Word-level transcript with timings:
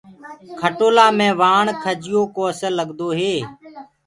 کٽولآ 0.59 1.05
مي 1.17 1.29
وآڻ 1.41 1.65
کجيو 1.83 2.21
ڪو 2.35 2.41
اسل 2.51 2.71
لگدو 2.79 3.07
هي۔ 3.19 3.35